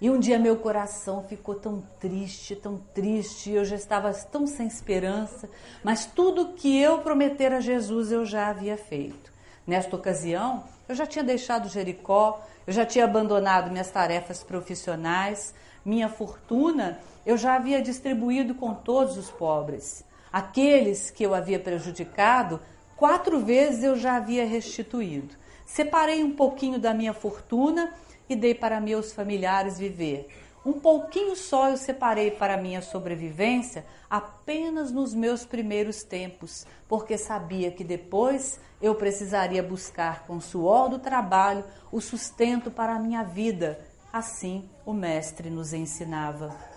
[0.00, 4.66] E um dia meu coração ficou tão triste, tão triste, eu já estava tão sem
[4.66, 5.48] esperança,
[5.84, 9.32] mas tudo que eu prometer a Jesus eu já havia feito.
[9.64, 16.08] Nesta ocasião, eu já tinha deixado Jericó, eu já tinha abandonado minhas tarefas profissionais, minha
[16.08, 20.04] fortuna eu já havia distribuído com todos os pobres.
[20.32, 22.60] Aqueles que eu havia prejudicado,
[22.96, 25.34] quatro vezes eu já havia restituído.
[25.64, 27.92] Separei um pouquinho da minha fortuna
[28.28, 30.28] e dei para meus familiares viver.
[30.64, 37.72] Um pouquinho só eu separei para minha sobrevivência apenas nos meus primeiros tempos, porque sabia
[37.72, 43.24] que depois eu precisaria buscar com o suor do trabalho o sustento para a minha
[43.24, 43.80] vida.
[44.12, 46.71] Assim o Mestre nos ensinava.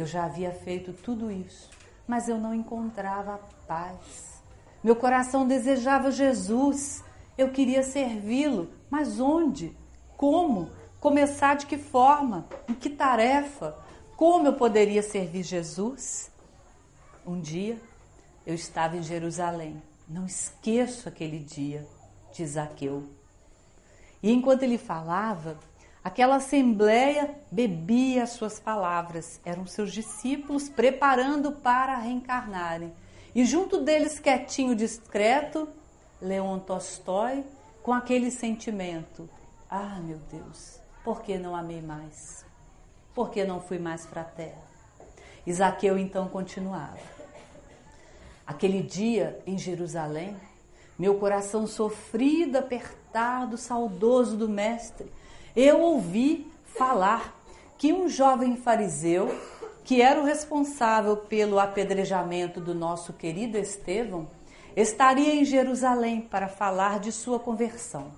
[0.00, 1.68] Eu já havia feito tudo isso,
[2.08, 3.38] mas eu não encontrava
[3.68, 4.42] paz.
[4.82, 7.04] Meu coração desejava Jesus,
[7.36, 9.76] eu queria servi-lo, mas onde?
[10.16, 10.70] Como?
[10.98, 12.46] Começar de que forma?
[12.66, 13.76] Em que tarefa?
[14.16, 16.30] Como eu poderia servir Jesus?
[17.26, 17.78] Um dia
[18.46, 19.82] eu estava em Jerusalém.
[20.08, 21.86] Não esqueço aquele dia,
[22.32, 23.04] de Zaqueu.
[24.22, 25.58] E enquanto ele falava,
[26.02, 29.40] aquela assembleia bebia as suas palavras.
[29.44, 32.92] Eram seus discípulos preparando para reencarnarem.
[33.34, 35.68] E junto deles, quietinho, discreto,
[36.20, 37.44] Leon Tolstói,
[37.82, 39.28] com aquele sentimento:
[39.70, 42.44] Ah, meu Deus, por que não amei mais?
[43.14, 44.70] Por que não fui mais fraterno?
[45.46, 46.98] Isaqueu então continuava.
[48.46, 50.36] Aquele dia em Jerusalém,
[50.98, 55.10] meu coração sofrido, apertado, saudoso do Mestre,
[55.54, 57.34] eu ouvi falar
[57.76, 59.34] que um jovem fariseu,
[59.84, 64.28] que era o responsável pelo apedrejamento do nosso querido Estevão,
[64.76, 68.12] estaria em Jerusalém para falar de sua conversão.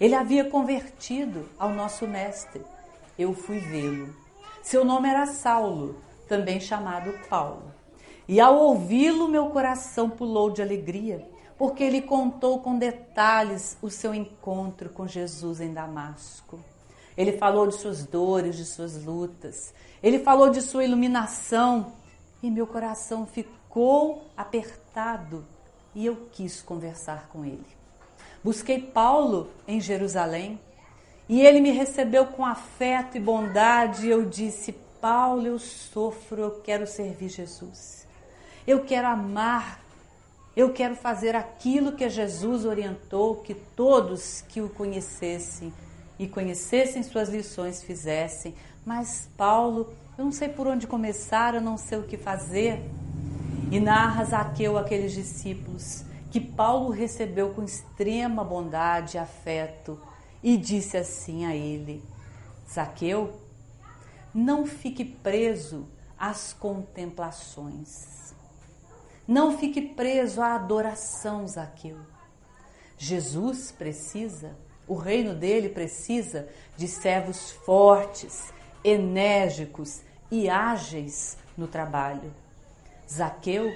[0.00, 2.62] Ele havia convertido ao nosso mestre.
[3.18, 4.14] Eu fui vê-lo.
[4.62, 5.96] Seu nome era Saulo,
[6.28, 7.72] também chamado Paulo.
[8.28, 11.26] E ao ouvi-lo, meu coração pulou de alegria,
[11.58, 16.60] porque ele contou com detalhes o seu encontro com Jesus em Damasco.
[17.16, 19.74] Ele falou de suas dores, de suas lutas.
[20.00, 21.94] Ele falou de sua iluminação.
[22.40, 25.44] E meu coração ficou apertado
[25.92, 27.66] e eu quis conversar com ele.
[28.44, 30.60] Busquei Paulo em Jerusalém
[31.28, 34.06] e ele me recebeu com afeto e bondade.
[34.06, 38.06] E eu disse: Paulo, eu sofro, eu quero servir Jesus.
[38.64, 39.80] Eu quero amar,
[40.58, 45.72] eu quero fazer aquilo que Jesus orientou que todos que o conhecessem
[46.18, 48.56] e conhecessem suas lições fizessem.
[48.84, 52.82] Mas, Paulo, eu não sei por onde começar, eu não sei o que fazer.
[53.70, 59.96] E narra Zaqueu aqueles discípulos que Paulo recebeu com extrema bondade e afeto
[60.42, 62.02] e disse assim a ele:
[62.68, 63.32] Zaqueu,
[64.34, 65.86] não fique preso
[66.18, 68.17] às contemplações.
[69.28, 71.98] Não fique preso à adoração, Zaqueu.
[72.96, 74.56] Jesus precisa,
[74.86, 76.48] o reino dele precisa
[76.78, 78.50] de servos fortes,
[78.82, 80.00] enérgicos
[80.30, 82.32] e ágeis no trabalho.
[83.06, 83.70] Zaqueu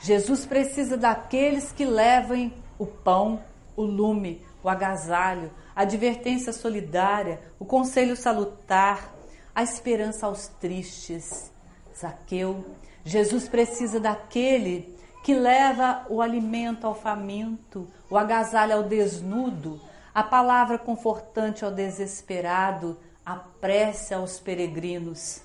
[0.00, 3.42] Jesus precisa daqueles que levem o pão,
[3.76, 9.14] o lume, o agasalho, a advertência solidária, o conselho salutar,
[9.54, 11.52] a esperança aos tristes.
[11.96, 12.64] Zaqueu,
[13.04, 14.95] Jesus precisa daquele
[15.26, 19.80] que leva o alimento ao faminto, o agasalho ao desnudo,
[20.14, 25.40] a palavra confortante ao desesperado, a prece aos peregrinos,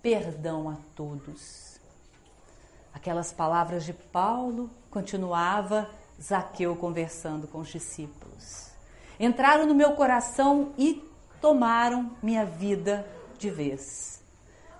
[0.00, 1.78] perdão a todos.
[2.94, 8.70] Aquelas palavras de Paulo continuava Zaqueu conversando com os discípulos.
[9.18, 11.06] Entraram no meu coração e
[11.42, 13.06] tomaram minha vida
[13.38, 14.22] de vez.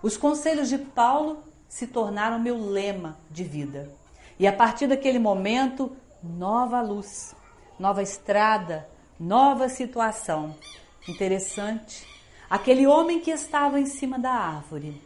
[0.02, 3.99] Os conselhos de Paulo se tornaram meu lema de vida.
[4.40, 7.36] E a partir daquele momento, nova luz,
[7.78, 8.88] nova estrada,
[9.18, 10.56] nova situação.
[11.06, 12.08] Interessante.
[12.48, 14.98] Aquele homem que estava em cima da árvore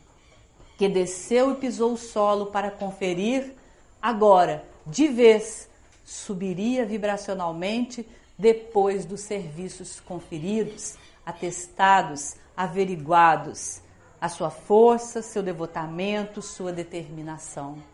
[0.79, 3.57] que desceu e pisou o solo para conferir,
[4.01, 5.69] agora, de vez,
[6.05, 8.09] subiria vibracionalmente
[8.39, 10.95] depois dos serviços conferidos,
[11.27, 13.81] atestados, averiguados,
[14.21, 17.94] a sua força, seu devotamento, sua determinação.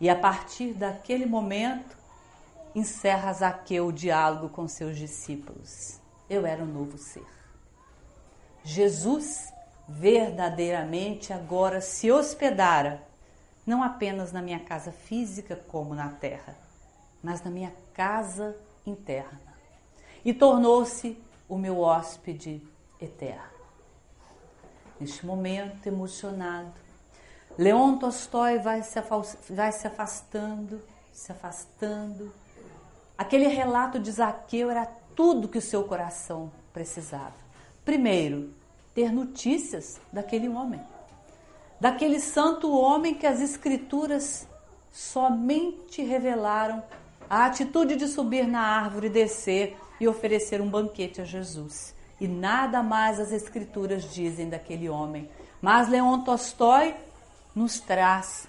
[0.00, 1.96] E a partir daquele momento,
[2.74, 6.00] encerra Zaqueu o diálogo com seus discípulos.
[6.28, 7.26] Eu era um novo ser.
[8.62, 9.52] Jesus
[9.88, 13.02] verdadeiramente agora se hospedara,
[13.66, 16.54] não apenas na minha casa física como na terra,
[17.22, 19.40] mas na minha casa interna,
[20.24, 22.62] e tornou-se o meu hóspede
[23.00, 23.58] eterno.
[25.00, 26.72] Neste momento emocionado,
[27.58, 29.02] Leon Tolstói vai se,
[29.50, 30.80] vai se afastando,
[31.10, 32.32] se afastando.
[33.18, 34.86] Aquele relato de Zaqueu era
[35.16, 37.34] tudo que o seu coração precisava.
[37.84, 38.54] Primeiro,
[38.94, 40.80] ter notícias daquele homem,
[41.80, 44.46] daquele santo homem que as Escrituras
[44.92, 46.80] somente revelaram
[47.28, 51.92] a atitude de subir na árvore, descer e oferecer um banquete a Jesus.
[52.20, 55.28] E nada mais as Escrituras dizem daquele homem.
[55.60, 56.94] Mas Leon Tolstói
[57.58, 58.48] nos traz,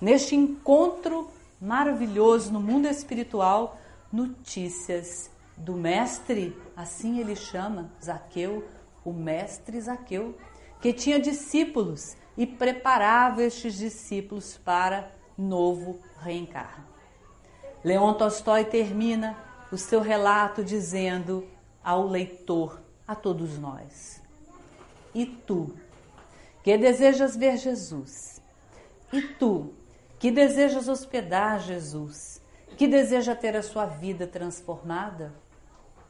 [0.00, 1.30] neste encontro
[1.60, 3.78] maravilhoso no mundo espiritual,
[4.12, 8.68] notícias do mestre, assim ele chama, Zaqueu,
[9.04, 10.36] o mestre Zaqueu,
[10.80, 16.84] que tinha discípulos e preparava estes discípulos para novo reencarno.
[17.84, 19.36] Leon Tolstói termina
[19.70, 21.46] o seu relato dizendo
[21.82, 24.20] ao leitor, a todos nós:
[25.14, 25.76] E tu,
[26.64, 28.37] que desejas ver Jesus,
[29.12, 29.74] e tu,
[30.18, 32.42] que desejas hospedar Jesus,
[32.76, 35.34] que deseja ter a sua vida transformada,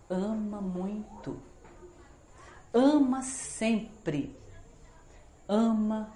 [0.08, 1.40] ama muito,
[2.72, 4.36] ama sempre,
[5.46, 6.12] ama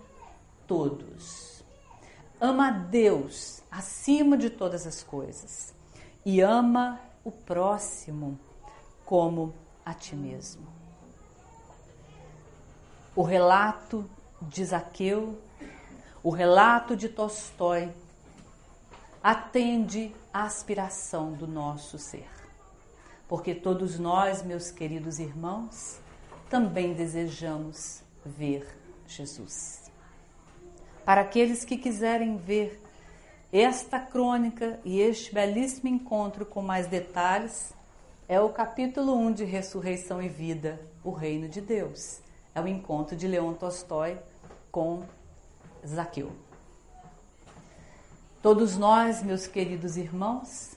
[0.67, 1.63] todos,
[2.41, 5.75] ama a Deus acima de todas as coisas.
[6.25, 8.39] E ama o próximo
[9.05, 9.55] como
[9.85, 10.67] a ti mesmo.
[13.15, 14.09] O relato
[14.41, 15.39] de Zaqueu,
[16.23, 17.91] o relato de Tolstói,
[19.23, 22.29] atende à aspiração do nosso ser.
[23.29, 25.99] Porque todos nós, meus queridos irmãos,
[26.49, 28.67] também desejamos ver
[29.07, 29.91] Jesus.
[31.05, 32.81] Para aqueles que quiserem ver
[33.53, 37.75] esta crônica e este belíssimo encontro com mais detalhes,
[38.29, 42.21] é o capítulo 1 de Ressurreição e Vida, o Reino de Deus.
[42.55, 44.19] É o encontro de Leon Tolstói
[44.71, 45.03] com
[45.87, 46.33] Zaqueu.
[48.43, 50.73] Todos nós, meus queridos irmãos,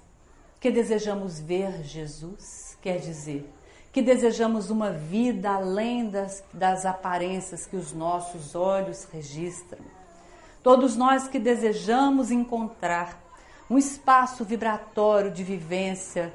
[0.60, 3.52] que desejamos ver Jesus, quer dizer,
[3.92, 9.80] que desejamos uma vida além das, das aparências que os nossos olhos registram.
[10.62, 13.24] Todos nós que desejamos encontrar
[13.70, 16.34] um espaço vibratório de vivência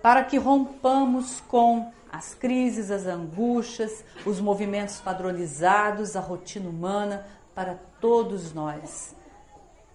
[0.00, 7.26] para que rompamos com as crises, as angústias, os movimentos padronizados, a rotina humana,
[7.58, 9.16] para todos nós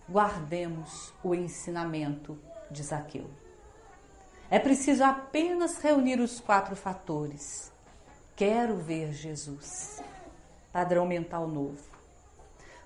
[0.10, 2.38] guardemos o ensinamento
[2.70, 3.30] de Zaqueu.
[4.50, 7.72] É preciso apenas reunir os quatro fatores.
[8.36, 10.04] Quero ver Jesus.
[10.74, 11.80] Padrão mental novo.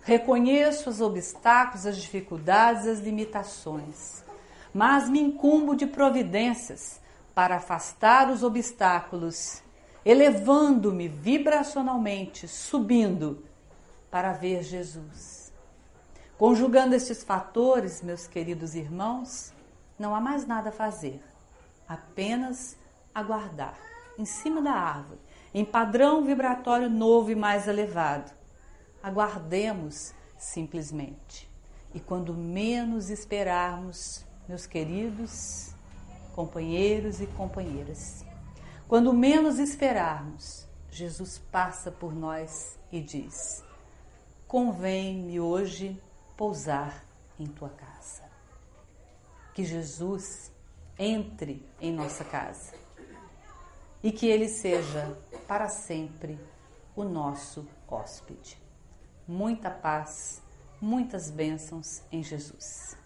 [0.03, 4.23] Reconheço os obstáculos, as dificuldades, as limitações,
[4.71, 7.01] mas me incumbo de providências
[7.33, 9.63] para afastar os obstáculos,
[10.05, 13.43] elevando-me vibracionalmente, subindo
[14.09, 15.47] para ver Jesus
[16.37, 19.51] Conjugando estes fatores, meus queridos irmãos,
[19.97, 21.19] não há mais nada a fazer,
[21.89, 22.77] apenas
[23.13, 23.75] aguardar
[24.19, 25.19] em cima da árvore,
[25.51, 28.31] em padrão vibratório novo e mais elevado.
[29.01, 31.49] Aguardemos simplesmente.
[31.91, 35.73] E quando menos esperarmos, meus queridos
[36.35, 38.23] companheiros e companheiras,
[38.87, 43.63] quando menos esperarmos, Jesus passa por nós e diz:
[44.47, 46.01] Convém-me hoje
[46.37, 47.03] pousar
[47.37, 48.23] em tua casa.
[49.53, 50.51] Que Jesus
[50.97, 52.73] entre em nossa casa
[54.01, 55.17] e que Ele seja
[55.47, 56.39] para sempre
[56.95, 58.57] o nosso hóspede.
[59.27, 60.41] Muita paz,
[60.79, 62.97] muitas bênçãos em Jesus.